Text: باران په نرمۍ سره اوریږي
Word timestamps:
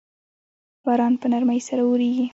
باران 0.85 1.13
په 1.21 1.25
نرمۍ 1.31 1.59
سره 1.67 1.81
اوریږي 1.85 2.25